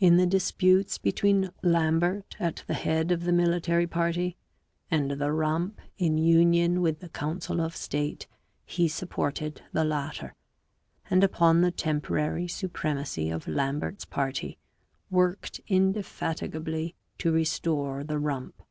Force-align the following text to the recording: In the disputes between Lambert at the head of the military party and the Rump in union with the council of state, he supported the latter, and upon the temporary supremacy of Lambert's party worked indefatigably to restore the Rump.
In 0.00 0.16
the 0.16 0.24
disputes 0.26 0.96
between 0.96 1.50
Lambert 1.62 2.36
at 2.40 2.64
the 2.66 2.72
head 2.72 3.12
of 3.12 3.24
the 3.24 3.32
military 3.32 3.86
party 3.86 4.38
and 4.90 5.10
the 5.10 5.30
Rump 5.30 5.78
in 5.98 6.16
union 6.16 6.80
with 6.80 7.00
the 7.00 7.10
council 7.10 7.60
of 7.60 7.76
state, 7.76 8.26
he 8.64 8.88
supported 8.88 9.60
the 9.70 9.84
latter, 9.84 10.34
and 11.10 11.22
upon 11.22 11.60
the 11.60 11.70
temporary 11.70 12.48
supremacy 12.48 13.28
of 13.28 13.46
Lambert's 13.46 14.06
party 14.06 14.58
worked 15.10 15.60
indefatigably 15.66 16.96
to 17.18 17.30
restore 17.30 18.02
the 18.04 18.18
Rump. 18.18 18.62